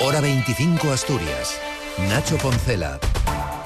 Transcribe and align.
Hora 0.00 0.20
25 0.20 0.90
Asturias. 0.90 1.58
Nacho 2.08 2.36
Poncela. 2.38 2.98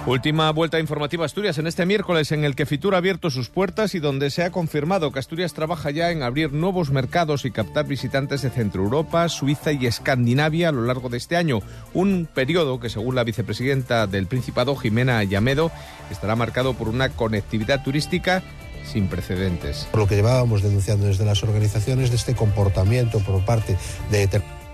Última 0.06 0.50
vuelta 0.52 0.78
informativa 0.78 1.24
Asturias 1.24 1.58
en 1.58 1.66
este 1.66 1.84
miércoles 1.84 2.32
en 2.32 2.44
el 2.44 2.54
que 2.54 2.66
Fitur 2.66 2.94
ha 2.94 2.98
abierto 2.98 3.30
sus 3.30 3.48
puertas 3.48 3.94
y 3.94 3.98
donde 3.98 4.30
se 4.30 4.44
ha 4.44 4.52
confirmado 4.52 5.10
que 5.10 5.18
Asturias 5.18 5.52
trabaja 5.52 5.90
ya 5.90 6.10
en 6.10 6.22
abrir 6.22 6.52
nuevos 6.52 6.90
mercados 6.90 7.44
y 7.44 7.50
captar 7.50 7.86
visitantes 7.86 8.42
de 8.42 8.50
Centro 8.50 8.84
Europa, 8.84 9.28
Suiza 9.28 9.72
y 9.72 9.86
Escandinavia 9.86 10.68
a 10.68 10.72
lo 10.72 10.82
largo 10.82 11.08
de 11.08 11.18
este 11.18 11.36
año. 11.36 11.60
Un 11.92 12.28
periodo 12.32 12.78
que, 12.78 12.90
según 12.90 13.16
la 13.16 13.24
vicepresidenta 13.24 14.06
del 14.06 14.26
Principado, 14.26 14.76
Jimena 14.76 15.22
Llamedo, 15.24 15.72
estará 16.10 16.36
marcado 16.36 16.74
por 16.74 16.88
una 16.88 17.08
conectividad 17.08 17.82
turística 17.82 18.42
sin 18.84 19.08
precedentes. 19.08 19.88
Por 19.90 20.00
lo 20.00 20.06
que 20.06 20.16
llevábamos 20.16 20.62
denunciando 20.62 21.06
desde 21.06 21.24
las 21.24 21.42
organizaciones 21.42 22.10
de 22.10 22.16
este 22.16 22.34
comportamiento 22.34 23.18
por 23.20 23.44
parte 23.44 23.76
de 24.10 24.28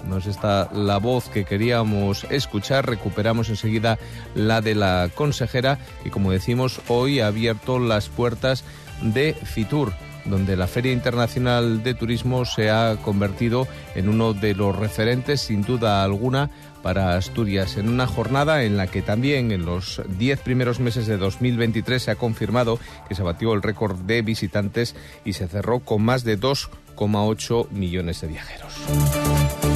nos 0.09 0.27
está 0.27 0.69
la 0.73 0.99
voz 0.99 1.29
que 1.29 1.45
queríamos 1.45 2.25
escuchar. 2.31 2.87
Recuperamos 2.87 3.49
enseguida 3.49 3.99
la 4.35 4.61
de 4.61 4.75
la 4.75 5.11
consejera 5.15 5.79
y 6.05 6.11
como 6.11 6.31
decimos, 6.31 6.81
hoy 6.89 7.21
ha 7.21 7.29
abierto 7.29 7.79
las 7.79 8.09
puertas 8.09 8.65
de 9.03 9.35
Fitur 9.35 9.93
donde 10.25 10.57
la 10.57 10.67
Feria 10.67 10.93
Internacional 10.93 11.83
de 11.83 11.95
Turismo 11.95 12.45
se 12.45 12.71
ha 12.71 12.97
convertido 13.03 13.69
en 13.95 14.09
uno 14.09 14.33
de 14.33 14.55
los 14.55 14.75
referentes, 14.75 15.43
sin 15.43 15.63
duda 15.63 16.03
alguna, 16.03 16.51
para 16.83 17.17
Asturias, 17.17 17.79
en 17.79 17.89
una 17.89 18.07
jornada 18.07 18.65
en 18.65 18.77
la 18.77 18.87
que 18.87 19.01
también 19.01 19.53
en 19.53 19.65
los 19.65 20.03
diez 20.19 20.41
primeros 20.41 20.81
meses 20.81 21.07
de 21.07 21.17
2023 21.17 22.03
se 22.03 22.11
ha 22.11 22.17
confirmado 22.17 22.79
que 23.09 23.15
se 23.15 23.23
batió 23.23 23.55
el 23.55 23.63
récord 23.63 23.99
de 24.01 24.21
visitantes 24.21 24.95
y 25.25 25.33
se 25.33 25.49
cerró 25.49 25.81
con 25.81 26.03
más 26.03 26.25
de 26.25 26.39
2,8 26.39 27.71
millones 27.71 28.21
de 28.21 28.29
viajeros. 28.29 29.74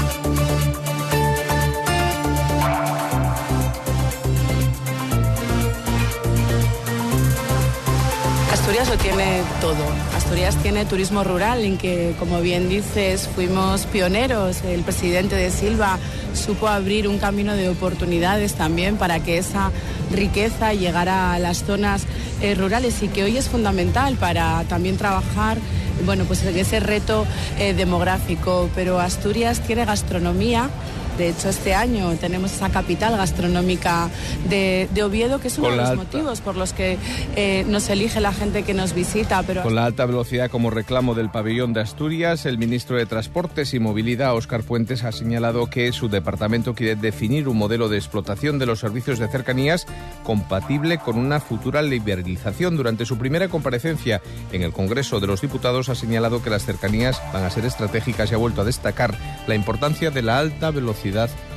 Asturias 8.69 8.91
lo 8.91 8.99
tiene 8.99 9.43
todo. 9.63 9.83
Asturias 10.15 10.55
tiene 10.57 10.85
turismo 10.85 11.25
rural, 11.25 11.65
en 11.65 11.79
que, 11.79 12.15
como 12.19 12.43
bien 12.43 12.69
dices, 12.69 13.27
fuimos 13.35 13.87
pioneros. 13.87 14.63
El 14.63 14.83
presidente 14.83 15.37
de 15.37 15.51
Silva 15.51 15.99
supo 16.35 16.69
abrir 16.69 17.09
un 17.09 17.17
camino 17.17 17.55
de 17.55 17.71
oportunidades 17.71 18.53
también 18.53 18.99
para 18.99 19.21
que 19.21 19.39
esa 19.39 19.71
riqueza 20.13 20.75
llegara 20.75 21.33
a 21.33 21.39
las 21.39 21.65
zonas 21.65 22.03
eh, 22.43 22.55
rurales 22.55 23.03
y 23.03 23.09
que 23.09 23.25
hoy 23.25 23.39
es 23.39 23.49
fundamental 23.49 24.17
para 24.17 24.63
también 24.65 24.99
trabajar 24.99 25.57
bueno, 26.05 26.25
pues 26.25 26.45
en 26.45 26.59
ese 26.59 26.79
reto 26.79 27.25
eh, 27.59 27.73
demográfico. 27.73 28.69
Pero 28.75 29.01
Asturias 29.01 29.61
tiene 29.61 29.87
gastronomía 29.87 30.69
de 31.19 31.31
hecho, 31.31 31.49
este 31.49 31.75
año 31.75 32.13
tenemos 32.21 32.53
esa 32.53 32.71
capital 32.71 33.17
gastronómica 33.17 34.09
de, 34.49 34.89
Oviedo, 35.03 35.41
que 35.41 35.49
es 35.49 35.59
uno 35.59 35.71
de 35.71 35.77
los 35.77 35.97
motivos 35.97 36.41
por 36.41 36.57
los 36.57 36.73
que 36.73 36.97
eh, 37.35 37.65
nos 37.67 37.89
elige 37.89 38.21
la 38.21 38.33
gente 38.33 38.63
que 38.63 38.73
nos 38.73 38.95
visita. 38.95 39.43
Pero... 39.43 39.63
Con 39.63 39.75
la 39.75 39.85
alta 39.85 40.07
velocidad 40.07 40.49
como 40.49 40.71
reclamo 40.71 41.15
del 41.15 41.29
pabellón 41.29 41.73
de 41.73 41.81
Asturias, 41.81 42.47
el 42.47 42.57
ministro 42.57 42.97
de 42.97 43.07
Transportes 43.07 43.75
y 43.75 43.81
Movilidad, 43.81 44.35
Óscar 44.35 44.63
Puentes, 44.63 45.03
ha 45.03 45.11
señalado 45.11 45.69
que 45.69 45.93
su 45.93 46.09
departamento 46.09 46.75
quiere 46.75 46.95
definir 46.95 47.49
un 47.49 47.59
modelo 47.59 47.89
de 47.89 47.97
explotación 47.97 48.61
de 48.61 48.67
los 48.67 48.79
servicios 48.79 49.19
de 49.19 49.27
cercanías 49.27 49.87
compatible 50.23 50.99
con 50.99 51.19
una 51.19 51.41
futura 51.41 51.83
liberalización. 51.83 52.77
Durante 52.77 53.05
su 53.05 53.19
primera 53.19 53.49
comparecencia 53.49 54.23
en 54.53 54.63
el 54.63 54.73
Congreso 54.73 55.19
de 55.19 55.27
los 55.27 55.41
Diputados 55.41 55.89
ha 55.89 55.97
señalado 55.97 56.43
que 56.45 56.51
las 56.51 56.65
cercanías 56.65 57.21
van 57.33 57.43
a 57.43 57.51
ser 57.51 57.65
estratégicas 57.65 58.31
y 58.31 58.35
ha 58.35 58.39
vuelto 58.39 58.61
a 58.61 58.65
destacar 58.65 59.17
la 59.49 59.57
importancia 59.57 60.13
de 60.13 60.23
la 60.23 60.39
alta 60.39 60.71
velocidad 60.71 61.08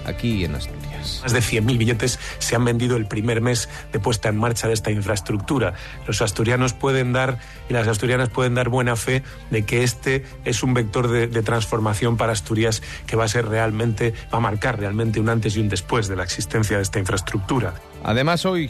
aquí 0.05 0.43
en 0.45 0.55
Asturias. 0.55 1.19
Más 1.23 1.33
de 1.33 1.39
100.000 1.39 1.77
billetes 1.77 2.19
se 2.39 2.55
han 2.55 2.65
vendido 2.65 2.97
el 2.97 3.07
primer 3.07 3.41
mes 3.41 3.69
de 3.91 3.99
puesta 3.99 4.29
en 4.29 4.37
marcha 4.37 4.67
de 4.67 4.73
esta 4.73 4.91
infraestructura. 4.91 5.73
Los 6.07 6.21
asturianos 6.21 6.73
pueden 6.73 7.13
dar 7.13 7.37
y 7.69 7.73
las 7.73 7.87
asturianas 7.87 8.29
pueden 8.29 8.55
dar 8.55 8.69
buena 8.69 8.95
fe 8.95 9.23
de 9.49 9.65
que 9.65 9.83
este 9.83 10.25
es 10.45 10.63
un 10.63 10.73
vector 10.73 11.07
de, 11.07 11.27
de 11.27 11.43
transformación 11.43 12.17
para 12.17 12.33
Asturias 12.33 12.81
que 13.05 13.15
va 13.15 13.25
a 13.25 13.27
ser 13.27 13.47
realmente, 13.47 14.13
va 14.33 14.37
a 14.37 14.41
marcar 14.41 14.79
realmente 14.79 15.19
un 15.19 15.29
antes 15.29 15.55
y 15.55 15.59
un 15.59 15.69
después 15.69 16.07
de 16.07 16.15
la 16.15 16.23
existencia 16.23 16.77
de 16.77 16.83
esta 16.83 16.99
infraestructura. 16.99 17.73
Además, 18.03 18.45
hoy 18.45 18.69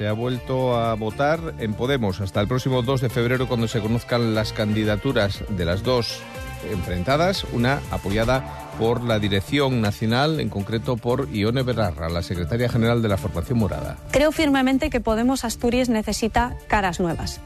se 0.00 0.08
ha 0.08 0.12
vuelto 0.12 0.78
a 0.78 0.94
votar 0.94 1.54
en 1.58 1.74
Podemos 1.74 2.22
hasta 2.22 2.40
el 2.40 2.48
próximo 2.48 2.80
2 2.80 3.02
de 3.02 3.10
febrero 3.10 3.46
cuando 3.46 3.68
se 3.68 3.80
conozcan 3.80 4.34
las 4.34 4.54
candidaturas 4.54 5.44
de 5.50 5.64
las 5.66 5.82
dos 5.82 6.22
enfrentadas, 6.70 7.44
una 7.52 7.80
apoyada 7.90 8.72
por 8.78 9.02
la 9.02 9.18
Dirección 9.18 9.80
Nacional, 9.80 10.40
en 10.40 10.48
concreto 10.48 10.96
por 10.96 11.30
Ione 11.32 11.62
Berarra, 11.62 12.08
la 12.08 12.22
secretaria 12.22 12.68
general 12.68 13.02
de 13.02 13.08
la 13.08 13.16
Formación 13.16 13.58
Morada. 13.58 13.96
Creo 14.10 14.32
firmemente 14.32 14.90
que 14.90 15.00
Podemos 15.00 15.44
Asturias 15.44 15.88
necesita 15.88 16.56
caras 16.68 17.00
nuevas. 17.00 17.40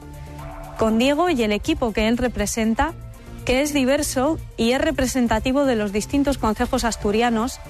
Con 0.79 0.99
Diego 0.99 1.31
y 1.31 1.43
el 1.43 1.53
equipo 1.53 1.93
que 1.93 2.09
él 2.09 2.19
representa, 2.19 2.93
que 3.45 3.63
es 3.63 3.73
diverso 3.73 4.39
y 4.57 4.73
es 4.73 4.81
representativo 4.81 5.67
de 5.67 5.77
los 5.77 5.93
distintos 5.93 6.39
concejos 6.39 6.85
asturianos, 6.85 7.61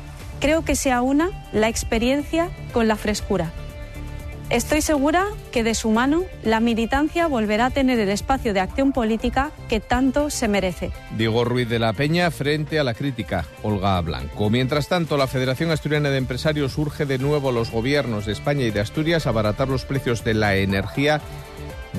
creo 0.40 0.64
que 0.64 0.76
sea 0.76 1.02
una 1.02 1.30
la 1.52 1.68
experiencia 1.68 2.50
con 2.72 2.88
la 2.88 2.96
frescura 2.96 3.52
Estoy 4.50 4.82
segura 4.82 5.26
que 5.52 5.64
de 5.64 5.74
su 5.74 5.90
mano 5.90 6.24
la 6.42 6.60
militancia 6.60 7.26
volverá 7.26 7.66
a 7.66 7.70
tener 7.70 7.98
el 7.98 8.10
espacio 8.10 8.52
de 8.52 8.60
acción 8.60 8.92
política 8.92 9.52
que 9.68 9.80
tanto 9.80 10.28
se 10.28 10.48
merece. 10.48 10.92
Diego 11.16 11.44
Ruiz 11.44 11.68
de 11.68 11.78
la 11.78 11.94
Peña 11.94 12.30
frente 12.30 12.78
a 12.78 12.84
la 12.84 12.92
crítica, 12.92 13.46
Olga 13.62 13.98
Blanco. 14.02 14.50
Mientras 14.50 14.88
tanto, 14.88 15.16
la 15.16 15.26
Federación 15.26 15.70
Asturiana 15.70 16.10
de 16.10 16.18
Empresarios 16.18 16.76
urge 16.76 17.06
de 17.06 17.18
nuevo 17.18 17.48
a 17.48 17.52
los 17.52 17.70
gobiernos 17.70 18.26
de 18.26 18.32
España 18.32 18.64
y 18.64 18.70
de 18.70 18.80
Asturias 18.80 19.26
a 19.26 19.30
abaratar 19.30 19.68
los 19.68 19.86
precios 19.86 20.24
de 20.24 20.34
la 20.34 20.56
energía 20.56 21.22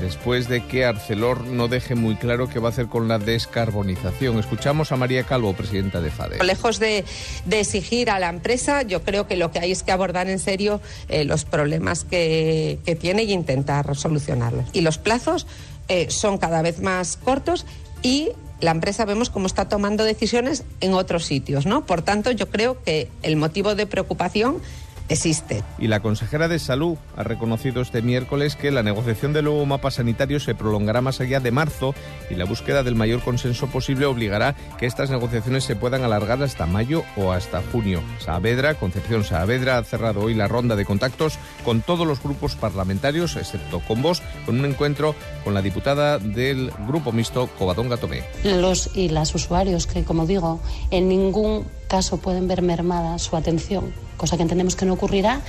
después 0.01 0.47
de 0.47 0.65
que 0.65 0.85
Arcelor 0.85 1.45
no 1.45 1.67
deje 1.67 1.95
muy 1.95 2.15
claro 2.15 2.49
qué 2.49 2.59
va 2.59 2.69
a 2.69 2.71
hacer 2.71 2.87
con 2.87 3.07
la 3.07 3.19
descarbonización. 3.19 4.37
Escuchamos 4.39 4.91
a 4.91 4.95
María 4.95 5.23
Calvo, 5.23 5.53
presidenta 5.53 6.01
de 6.01 6.11
FADE. 6.11 6.43
Lejos 6.43 6.79
de, 6.79 7.05
exigir 7.49 8.09
a 8.09 8.19
la 8.19 8.29
empresa, 8.29 8.81
yo 8.83 9.03
creo 9.03 9.27
que 9.27 9.35
lo 9.35 9.51
que 9.51 9.59
hay 9.59 9.71
es 9.71 9.83
que 9.83 9.91
abordar 9.91 10.29
en 10.29 10.39
serio 10.39 10.81
eh, 11.09 11.25
los 11.25 11.45
problemas 11.45 12.03
que, 12.03 12.79
tiene 12.99 13.23
y 13.23 13.33
intentar 13.33 13.95
solucionarlos. 13.95 14.65
Y 14.73 14.81
los 14.81 14.97
plazos 14.97 15.47
eh, 15.87 16.07
son 16.09 16.37
cada 16.37 16.61
vez 16.61 16.79
más 16.79 17.17
cortos 17.17 17.65
y 18.01 18.29
la 18.61 18.71
empresa 18.71 19.05
vemos 19.05 19.29
cómo 19.29 19.47
está 19.47 19.67
tomando 19.67 20.03
decisiones 20.03 20.63
en 20.79 20.93
otros 20.93 21.25
sitios, 21.25 21.65
¿no? 21.65 21.85
Por 21.85 22.01
tanto, 22.01 22.31
yo 22.31 22.49
creo 22.49 22.81
que 22.83 23.09
el 23.21 23.35
motivo 23.35 23.75
de 23.75 23.85
preocupación 23.85 24.61
existe. 25.09 25.63
Y 25.77 25.87
la 25.87 25.99
consejera 25.99 26.47
de 26.47 26.59
Salud 26.59 26.97
ha 27.15 27.23
reconocido 27.23 27.81
este 27.81 28.01
miércoles 28.01 28.55
que 28.55 28.71
la 28.71 28.83
negociación 28.83 29.33
del 29.33 29.45
nuevo 29.45 29.65
mapa 29.65 29.91
sanitario 29.91 30.39
se 30.39 30.55
prolongará 30.55 31.01
más 31.01 31.21
allá 31.21 31.39
de 31.39 31.51
marzo 31.51 31.93
y 32.29 32.35
la 32.35 32.45
búsqueda 32.45 32.83
del 32.83 32.95
mayor 32.95 33.21
consenso 33.23 33.67
posible 33.67 34.05
obligará 34.05 34.55
que 34.77 34.85
estas 34.85 35.09
negociaciones 35.09 35.63
se 35.63 35.75
puedan 35.75 36.03
alargar 36.03 36.41
hasta 36.41 36.65
mayo 36.65 37.03
o 37.15 37.31
hasta 37.31 37.61
junio. 37.71 38.01
Saavedra, 38.19 38.75
Concepción 38.75 39.23
Saavedra, 39.23 39.77
ha 39.77 39.83
cerrado 39.83 40.21
hoy 40.21 40.33
la 40.33 40.47
ronda 40.47 40.75
de 40.75 40.85
contactos 40.85 41.37
con 41.63 41.81
todos 41.81 42.07
los 42.07 42.21
grupos 42.21 42.55
parlamentarios, 42.55 43.35
excepto 43.35 43.79
con 43.81 44.01
vos, 44.01 44.21
con 44.45 44.59
un 44.59 44.65
encuentro 44.65 45.15
con 45.43 45.53
la 45.53 45.61
diputada 45.61 46.17
del 46.17 46.71
Grupo 46.87 47.11
Mixto, 47.11 47.47
Covadonga 47.57 47.97
Tomé. 47.97 48.23
Los 48.43 48.95
y 48.95 49.09
las 49.09 49.33
usuarios 49.35 49.87
que, 49.87 50.03
como 50.03 50.25
digo, 50.25 50.59
en 50.91 51.07
ningún 51.07 51.65
caso 51.87 52.17
pueden 52.17 52.47
ver 52.47 52.61
mermada 52.61 53.17
su 53.19 53.35
atención 53.35 53.93
cosa 54.17 54.37
que 54.37 54.43
entendemos 54.43 54.75
que 54.75 54.85
no 54.85 54.93
ocurrirá, 54.93 55.41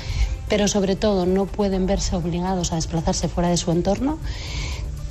pero 0.48 0.68
sobre 0.68 0.96
todo 0.96 1.26
no 1.26 1.46
pueden 1.46 1.86
verse 1.86 2.16
obligados 2.16 2.72
a 2.72 2.76
desplazarse 2.76 3.28
fuera 3.28 3.48
de 3.48 3.56
su 3.56 3.70
entorno 3.70 4.18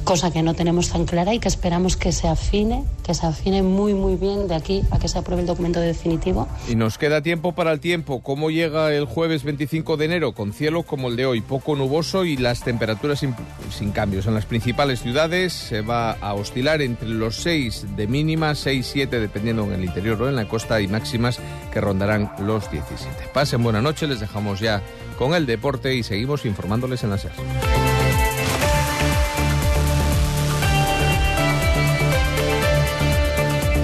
cosa 0.05 0.31
que 0.31 0.43
no 0.43 0.53
tenemos 0.53 0.89
tan 0.89 1.05
clara 1.05 1.33
y 1.33 1.39
que 1.39 1.47
esperamos 1.47 1.97
que 1.97 2.11
se 2.11 2.27
afine, 2.27 2.85
que 3.03 3.13
se 3.13 3.25
afine 3.25 3.63
muy 3.63 3.93
muy 3.93 4.15
bien 4.15 4.47
de 4.47 4.55
aquí 4.55 4.83
a 4.91 4.99
que 4.99 5.07
se 5.07 5.17
apruebe 5.17 5.41
el 5.41 5.47
documento 5.47 5.79
definitivo. 5.79 6.47
Y 6.69 6.75
nos 6.75 6.97
queda 6.97 7.21
tiempo 7.21 7.53
para 7.53 7.71
el 7.71 7.79
tiempo. 7.79 8.21
¿Cómo 8.21 8.51
llega 8.51 8.93
el 8.93 9.05
jueves 9.05 9.43
25 9.43 9.97
de 9.97 10.05
enero? 10.05 10.33
Con 10.33 10.53
cielo 10.53 10.83
como 10.83 11.09
el 11.09 11.15
de 11.15 11.25
hoy, 11.25 11.41
poco 11.41 11.75
nuboso 11.75 12.23
y 12.23 12.37
las 12.37 12.63
temperaturas 12.63 13.19
sin, 13.19 13.35
sin 13.71 13.91
cambios. 13.91 14.27
En 14.27 14.35
las 14.35 14.45
principales 14.45 15.01
ciudades 15.01 15.53
se 15.53 15.81
va 15.81 16.11
a 16.11 16.33
oscilar 16.35 16.81
entre 16.81 17.09
los 17.09 17.37
6 17.37 17.97
de 17.97 18.07
mínima, 18.07 18.51
6-7 18.51 19.09
dependiendo 19.09 19.63
en 19.63 19.73
el 19.73 19.83
interior 19.83 20.21
o 20.21 20.29
en 20.29 20.35
la 20.35 20.47
costa 20.47 20.79
y 20.81 20.87
máximas 20.87 21.39
que 21.73 21.81
rondarán 21.81 22.31
los 22.39 22.69
17. 22.69 23.29
Pasen 23.33 23.63
buena 23.63 23.81
noche, 23.81 24.07
les 24.07 24.19
dejamos 24.19 24.59
ya 24.59 24.81
con 25.17 25.33
el 25.33 25.47
deporte 25.47 25.95
y 25.95 26.03
seguimos 26.03 26.45
informándoles 26.45 27.03
en 27.03 27.09
la 27.09 27.17
SER. 27.17 27.31